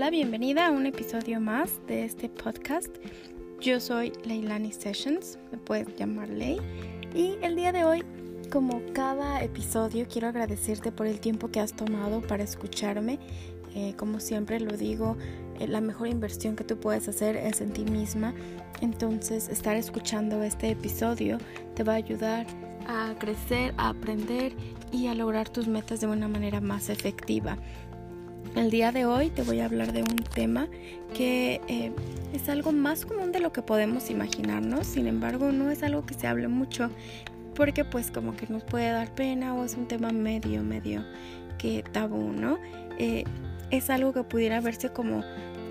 [0.00, 2.88] Hola, bienvenida a un episodio más de este podcast.
[3.60, 6.58] Yo soy Leilani Sessions, me puedes llamar Ley.
[7.14, 8.02] Y el día de hoy,
[8.50, 13.18] como cada episodio, quiero agradecerte por el tiempo que has tomado para escucharme.
[13.74, 15.18] Eh, como siempre lo digo,
[15.58, 18.32] eh, la mejor inversión que tú puedes hacer es en ti misma.
[18.80, 21.36] Entonces, estar escuchando este episodio
[21.74, 22.46] te va a ayudar
[22.86, 24.54] a crecer, a aprender
[24.92, 27.58] y a lograr tus metas de una manera más efectiva.
[28.56, 30.68] El día de hoy te voy a hablar de un tema
[31.14, 31.92] que eh,
[32.32, 36.14] es algo más común de lo que podemos imaginarnos, sin embargo no es algo que
[36.14, 36.90] se hable mucho
[37.54, 41.04] porque pues como que nos puede dar pena o es un tema medio, medio
[41.58, 42.58] que tabú, ¿no?
[42.98, 43.24] Eh,
[43.70, 45.22] es algo que pudiera verse como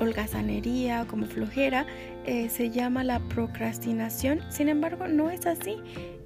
[0.00, 1.86] holgazanería, como flojera,
[2.26, 5.76] eh, se llama la procrastinación, sin embargo no es así,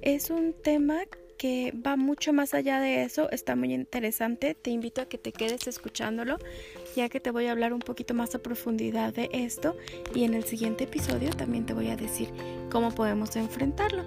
[0.01, 0.97] es un tema
[1.39, 5.31] que va mucho más allá de eso, está muy interesante, te invito a que te
[5.31, 6.37] quedes escuchándolo,
[6.97, 9.77] ya que te voy a hablar un poquito más a profundidad de esto
[10.13, 12.27] y en el siguiente episodio también te voy a decir
[12.69, 14.03] cómo podemos enfrentarlo.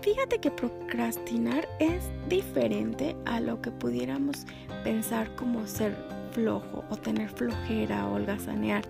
[0.00, 4.46] Fíjate que procrastinar es diferente a lo que pudiéramos
[4.84, 5.94] pensar como ser
[6.32, 8.86] flojo o tener flojera o holgazanear.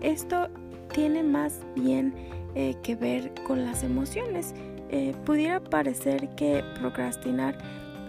[0.00, 0.48] Esto
[0.92, 2.12] tiene más bien
[2.56, 4.54] eh, que ver con las emociones.
[4.92, 7.56] Eh, pudiera parecer que procrastinar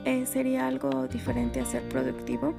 [0.03, 2.53] eh, sería algo diferente a ser productivo.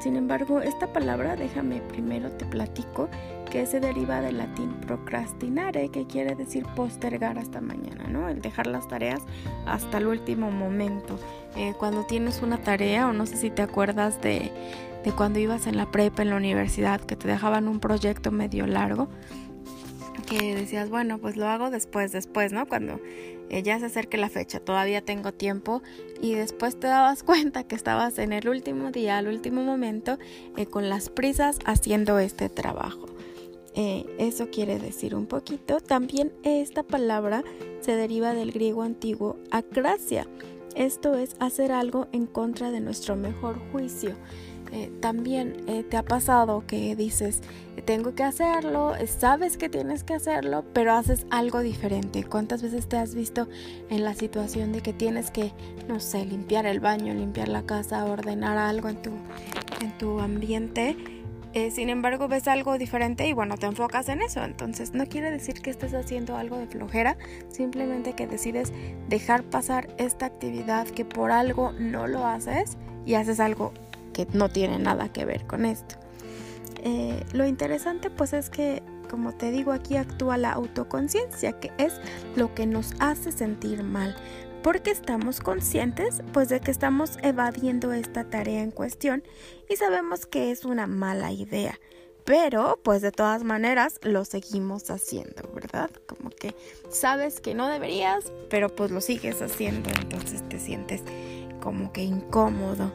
[0.00, 3.10] Sin embargo, esta palabra, déjame primero te platico,
[3.50, 8.28] que se deriva del latín procrastinare, que quiere decir postergar hasta mañana, ¿no?
[8.30, 9.20] El dejar las tareas
[9.66, 11.18] hasta el último momento.
[11.54, 14.50] Eh, cuando tienes una tarea, o no sé si te acuerdas de,
[15.04, 18.66] de cuando ibas en la prepa, en la universidad, que te dejaban un proyecto medio
[18.66, 19.08] largo,
[20.26, 22.66] que decías, bueno, pues lo hago después, después, ¿no?
[22.66, 23.00] Cuando
[23.50, 25.82] eh, ya se acerque la fecha, todavía tengo tiempo
[26.20, 30.18] y después te dabas cuenta que estabas en el último día, al último momento,
[30.56, 33.06] eh, con las prisas haciendo este trabajo.
[33.74, 35.80] Eh, eso quiere decir un poquito.
[35.80, 37.44] También esta palabra
[37.80, 40.26] se deriva del griego antiguo acracia.
[40.74, 44.16] Esto es hacer algo en contra de nuestro mejor juicio.
[44.72, 47.40] Eh, también eh, te ha pasado que dices,
[47.84, 52.24] tengo que hacerlo, sabes que tienes que hacerlo, pero haces algo diferente.
[52.24, 53.48] ¿Cuántas veces te has visto
[53.90, 55.52] en la situación de que tienes que,
[55.88, 59.10] no sé, limpiar el baño, limpiar la casa, ordenar algo en tu,
[59.80, 60.96] en tu ambiente?
[61.56, 64.44] Eh, sin embargo, ves algo diferente y bueno, te enfocas en eso.
[64.44, 67.16] Entonces, no quiere decir que estés haciendo algo de flojera,
[67.48, 68.74] simplemente que decides
[69.08, 73.72] dejar pasar esta actividad que por algo no lo haces y haces algo
[74.16, 75.96] que no tiene nada que ver con esto.
[76.82, 82.00] Eh, lo interesante pues es que, como te digo, aquí actúa la autoconciencia, que es
[82.34, 84.16] lo que nos hace sentir mal,
[84.62, 89.22] porque estamos conscientes pues de que estamos evadiendo esta tarea en cuestión
[89.68, 91.78] y sabemos que es una mala idea.
[92.24, 95.90] Pero, pues de todas maneras, lo seguimos haciendo, ¿verdad?
[96.06, 96.56] Como que
[96.88, 101.02] sabes que no deberías, pero pues lo sigues haciendo, entonces te sientes
[101.60, 102.90] como que incómodo.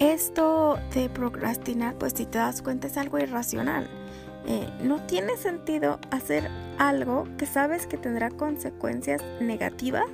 [0.00, 3.86] Esto de procrastinar, pues si te das cuenta es algo irracional.
[4.46, 10.08] Eh, no tiene sentido hacer algo que sabes que tendrá consecuencias negativas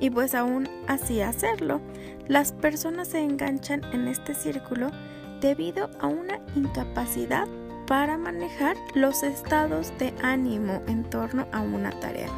[0.00, 1.80] y pues aún así hacerlo.
[2.28, 4.90] Las personas se enganchan en este círculo
[5.40, 7.48] debido a una incapacidad
[7.86, 12.28] para manejar los estados de ánimo en torno a una tarea.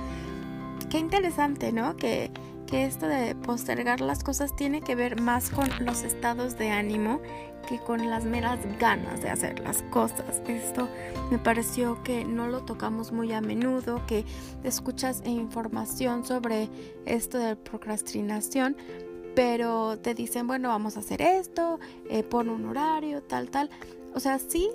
[0.90, 1.96] Qué interesante, ¿no?
[1.96, 2.30] Que
[2.72, 7.20] que esto de postergar las cosas tiene que ver más con los estados de ánimo
[7.68, 10.40] que con las meras ganas de hacer las cosas.
[10.48, 10.88] Esto
[11.30, 14.24] me pareció que no lo tocamos muy a menudo, que
[14.64, 16.70] escuchas información sobre
[17.04, 18.74] esto de procrastinación,
[19.34, 21.78] pero te dicen, bueno, vamos a hacer esto,
[22.08, 23.68] eh, pon un horario, tal, tal.
[24.14, 24.70] O sea, sí,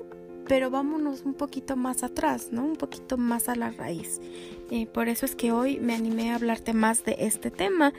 [0.48, 2.64] pero vámonos un poquito más atrás, ¿no?
[2.64, 4.22] Un poquito más a la raíz.
[4.70, 7.94] Y por eso es que hoy me animé a hablarte más de este tema.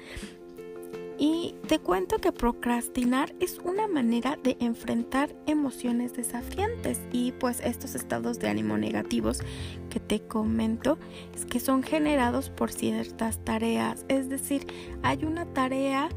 [1.20, 7.96] Y te cuento que procrastinar es una manera de enfrentar emociones desafiantes y pues estos
[7.96, 9.40] estados de ánimo negativos
[9.90, 10.96] que te comento
[11.34, 14.04] es que son generados por ciertas tareas.
[14.08, 14.64] Es decir,
[15.02, 16.08] hay una tarea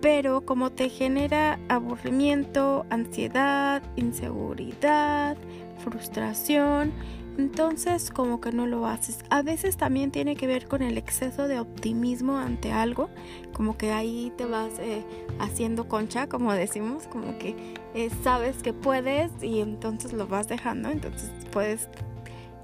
[0.00, 5.36] pero como te genera aburrimiento, ansiedad, inseguridad,
[5.78, 6.92] frustración,
[7.38, 9.18] entonces como que no lo haces.
[9.30, 13.08] A veces también tiene que ver con el exceso de optimismo ante algo,
[13.52, 15.04] como que ahí te vas eh,
[15.38, 20.90] haciendo concha, como decimos, como que eh, sabes que puedes y entonces lo vas dejando,
[20.90, 21.88] entonces puedes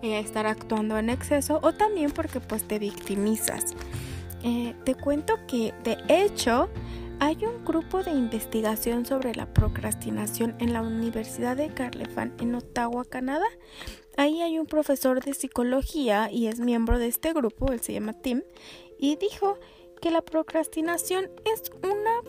[0.02, 3.74] eh, estar actuando en exceso o también porque pues te victimizas.
[4.42, 6.68] te cuento que de hecho
[7.18, 13.06] Hay un grupo de investigación sobre la procrastinación en la Universidad de Carleton en Ottawa,
[13.06, 13.46] Canadá.
[14.18, 18.12] Ahí hay un profesor de psicología y es miembro de este grupo, él se llama
[18.12, 18.42] Tim,
[18.98, 19.58] y dijo
[20.02, 22.20] que la procrastinación es una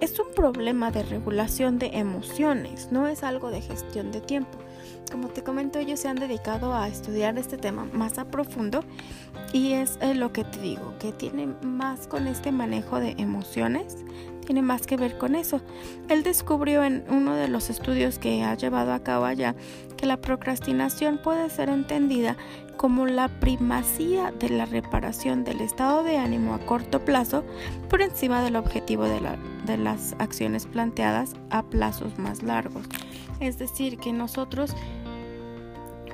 [0.00, 4.58] es un problema de regulación de emociones, no es algo de gestión de tiempo.
[5.10, 8.84] Como te comento, ellos se han dedicado a estudiar este tema más a profundo
[9.52, 13.96] y es eh, lo que te digo, que tiene más con este manejo de emociones,
[14.44, 15.62] tiene más que ver con eso.
[16.08, 19.54] Él descubrió en uno de los estudios que ha llevado a cabo allá
[19.96, 22.36] que la procrastinación puede ser entendida
[22.76, 27.44] como la primacía de la reparación del estado de ánimo a corto plazo
[27.90, 29.20] por encima del objetivo de,
[29.66, 32.86] de las acciones planteadas a plazos más largos.
[33.40, 34.74] Es decir, que nosotros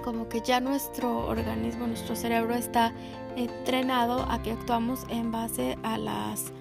[0.05, 2.93] como que ya nuestro organismo, nuestro cerebro está
[3.37, 6.53] entrenado a que actuamos en base a las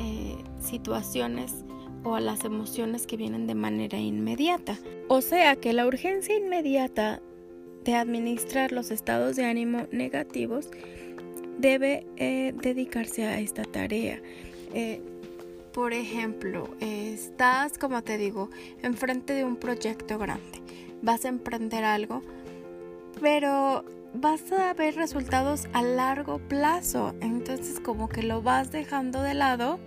[0.00, 1.64] eh, situaciones
[2.02, 4.76] o a las emociones que vienen de manera inmediata.
[5.06, 7.22] O sea que la urgencia inmediata
[7.84, 10.68] de administrar los estados de ánimo negativos
[11.56, 14.20] debe eh, dedicarse a esta tarea.
[14.74, 15.00] Eh,
[15.72, 18.50] por ejemplo, estás, como te digo,
[18.82, 20.60] enfrente de un proyecto grande.
[21.00, 22.24] Vas a emprender algo
[23.20, 23.84] pero
[24.14, 27.14] vas a ver resultados a largo plazo.
[27.20, 29.78] Entonces como que lo vas dejando de lado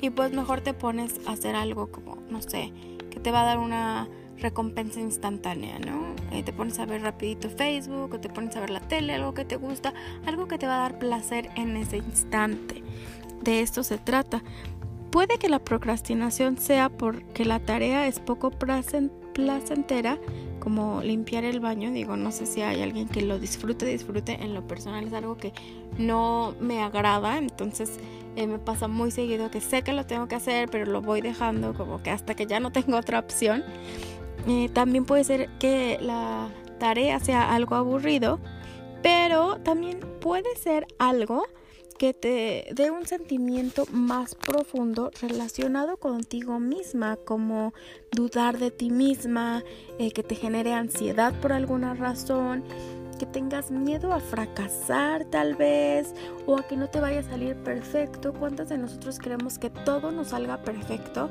[0.00, 2.72] y pues mejor te pones a hacer algo como, no sé,
[3.10, 4.08] que te va a dar una
[4.38, 6.14] recompensa instantánea, ¿no?
[6.30, 9.34] Eh, te pones a ver rapidito Facebook o te pones a ver la tele, algo
[9.34, 9.92] que te gusta,
[10.26, 12.82] algo que te va a dar placer en ese instante.
[13.42, 14.42] De esto se trata.
[15.10, 20.18] Puede que la procrastinación sea porque la tarea es poco placentera
[20.68, 24.52] como limpiar el baño, digo, no sé si hay alguien que lo disfrute, disfrute, en
[24.52, 25.54] lo personal es algo que
[25.96, 27.98] no me agrada, entonces
[28.36, 31.22] eh, me pasa muy seguido que sé que lo tengo que hacer, pero lo voy
[31.22, 33.64] dejando como que hasta que ya no tengo otra opción.
[34.74, 38.38] También puede ser que la tarea sea algo aburrido,
[39.02, 41.46] pero también puede ser algo
[41.98, 47.74] que te dé un sentimiento más profundo relacionado contigo misma, como
[48.12, 49.64] dudar de ti misma,
[49.98, 52.62] eh, que te genere ansiedad por alguna razón,
[53.18, 56.14] que tengas miedo a fracasar tal vez
[56.46, 58.32] o a que no te vaya a salir perfecto.
[58.32, 61.28] ¿Cuántas de nosotros queremos que todo nos salga perfecto?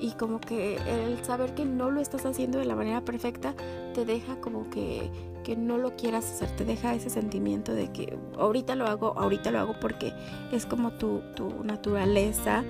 [0.00, 3.54] Y como que el saber que no lo estás haciendo de la manera perfecta
[3.94, 5.10] te deja como que
[5.48, 9.50] que no lo quieras hacer, te deja ese sentimiento de que ahorita lo hago, ahorita
[9.50, 10.12] lo hago porque
[10.52, 11.22] es como tu,
[11.64, 12.64] naturaleza.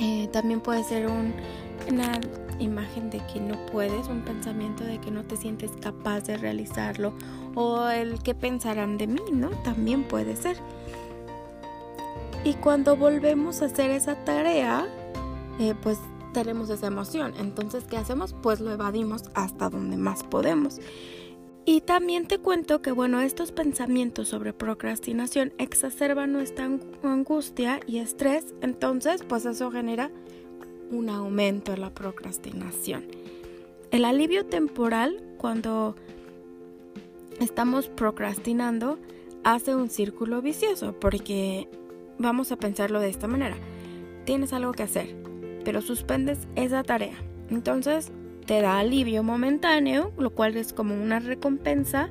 [0.00, 2.18] Eh, también puede ser una
[2.58, 7.12] imagen de que no puedes, un pensamiento de que no te sientes capaz de realizarlo
[7.54, 9.50] o el que pensarán de mí, ¿no?
[9.62, 10.56] También puede ser.
[12.42, 14.88] Y cuando volvemos a hacer esa tarea,
[15.60, 15.98] eh, pues
[16.32, 17.34] tenemos esa emoción.
[17.38, 18.34] Entonces, ¿qué hacemos?
[18.42, 20.80] Pues lo evadimos hasta donde más podemos.
[21.66, 26.68] Y también te cuento que, bueno, estos pensamientos sobre procrastinación exacerban nuestra
[27.02, 30.10] angustia y estrés, entonces, pues eso genera
[30.90, 33.04] un aumento en la procrastinación.
[33.90, 35.94] El alivio temporal, cuando
[37.38, 38.98] estamos procrastinando,
[39.44, 41.68] hace un círculo vicioso, porque
[42.18, 43.56] vamos a pensarlo de esta manera.
[44.24, 45.14] Tienes algo que hacer,
[45.64, 47.16] pero suspendes esa tarea.
[47.50, 48.12] Entonces
[48.46, 52.08] te da alivio momentáneo, lo cual es como una recompensa.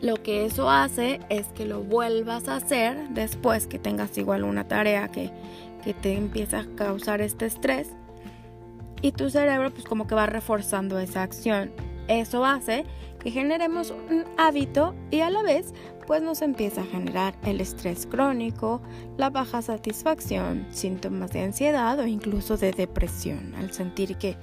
[0.00, 4.66] Lo que eso hace es que lo vuelvas a hacer después que tengas igual una
[4.66, 5.30] tarea que,
[5.84, 7.90] que te empieza a causar este estrés.
[9.02, 11.70] Y tu cerebro pues como que va reforzando esa acción.
[12.08, 12.84] Eso hace
[13.20, 15.74] que generemos un hábito y a la vez
[16.10, 18.82] pues nos empieza a generar el estrés crónico,
[19.16, 24.36] la baja satisfacción, síntomas de ansiedad o incluso de depresión, al sentir que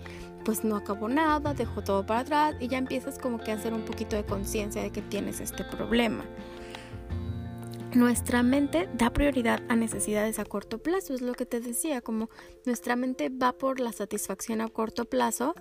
[0.46, 3.74] pues no acabó nada, dejó todo para atrás y ya empiezas como que a hacer
[3.74, 6.24] un poquito de conciencia de que tienes este problema.
[7.94, 12.30] Nuestra mente da prioridad a necesidades a corto plazo, es lo que te decía, como
[12.66, 15.54] nuestra mente va por la satisfacción a corto plazo,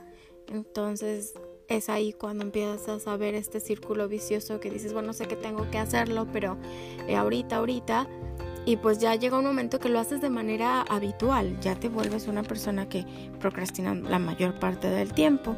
[0.46, 1.34] entonces
[1.68, 5.70] es ahí cuando empiezas a ver este círculo vicioso que dices, bueno, sé que tengo
[5.70, 6.56] que hacerlo, pero
[7.08, 8.06] eh, ahorita, ahorita,
[8.64, 12.26] y pues ya llega un momento que lo haces de manera habitual, ya te vuelves
[12.26, 13.04] una persona que
[13.40, 15.56] procrastina la mayor parte del tiempo.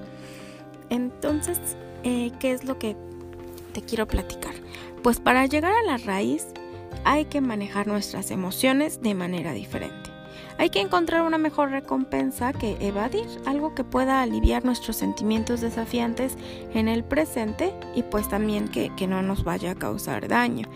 [0.90, 1.58] Entonces,
[2.04, 2.96] eh, ¿qué es lo que
[3.72, 4.54] te quiero platicar?
[5.02, 6.48] Pues para llegar a la raíz
[7.04, 10.07] hay que manejar nuestras emociones de manera diferente.
[10.58, 16.36] Hay que encontrar una mejor recompensa que evadir, algo que pueda aliviar nuestros sentimientos desafiantes
[16.74, 20.66] en el presente y pues también que, que no nos vaya a causar daño.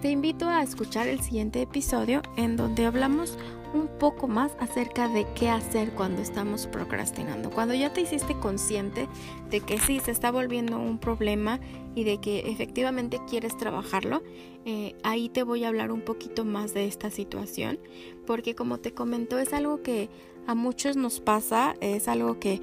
[0.00, 3.36] Te invito a escuchar el siguiente episodio en donde hablamos
[3.76, 7.50] un poco más acerca de qué hacer cuando estamos procrastinando.
[7.50, 9.08] Cuando ya te hiciste consciente
[9.50, 11.60] de que sí se está volviendo un problema
[11.94, 14.22] y de que efectivamente quieres trabajarlo,
[14.64, 17.78] eh, ahí te voy a hablar un poquito más de esta situación,
[18.26, 20.08] porque como te comento es algo que
[20.46, 22.60] a muchos nos pasa, es algo que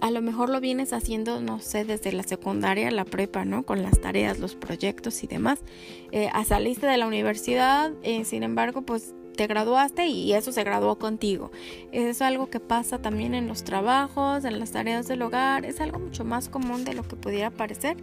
[0.00, 3.64] a lo mejor lo vienes haciendo, no sé, desde la secundaria, la prepa, ¿no?
[3.64, 5.60] Con las tareas, los proyectos y demás.
[6.10, 10.98] Eh, saliste de la universidad, eh, sin embargo, pues te graduaste y eso se graduó
[10.98, 11.50] contigo.
[11.92, 15.98] Es algo que pasa también en los trabajos, en las tareas del hogar, es algo
[15.98, 17.96] mucho más común de lo que pudiera parecer.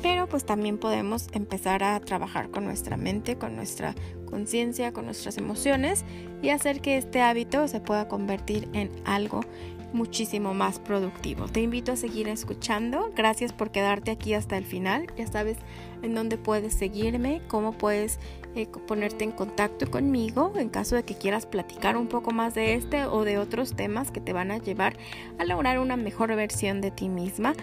[0.00, 5.36] Pero pues también podemos empezar a trabajar con nuestra mente, con nuestra conciencia, con nuestras
[5.36, 6.06] emociones
[6.40, 9.42] y hacer que este hábito se pueda convertir en algo
[9.92, 11.46] muchísimo más productivo.
[11.46, 13.12] Te invito a seguir escuchando.
[13.14, 15.06] Gracias por quedarte aquí hasta el final.
[15.16, 15.58] Ya sabes
[16.02, 18.18] en dónde puedes seguirme, cómo puedes
[18.54, 22.74] eh, ponerte en contacto conmigo en caso de que quieras platicar un poco más de
[22.74, 24.96] este o de otros temas que te van a llevar
[25.38, 27.54] a lograr una mejor versión de ti misma.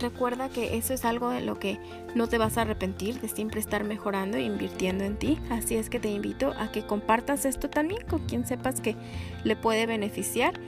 [0.00, 1.78] Recuerda que eso es algo de lo que
[2.14, 5.38] no te vas a arrepentir de siempre estar mejorando e invirtiendo en ti.
[5.50, 8.96] Así es que te invito a que compartas esto también con quien sepas que
[9.44, 10.60] le puede beneficiar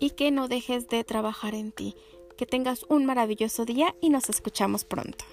[0.00, 1.94] y que no dejes de trabajar en ti.
[2.36, 5.24] Que tengas un maravilloso día y nos escuchamos pronto.